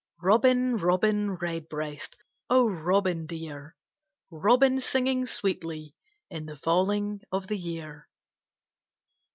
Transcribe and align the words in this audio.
Robin, 0.23 0.77
Robin 0.77 1.35
Redbreast, 1.35 2.15
O 2.49 2.65
Robin 2.67 3.27
dear! 3.27 3.75
Robin 4.31 4.79
singing 4.81 5.27
sweetly 5.27 5.93
In 6.27 6.47
the 6.47 6.57
falling 6.57 7.21
of 7.31 7.45
the 7.45 7.55
year. 7.59 8.09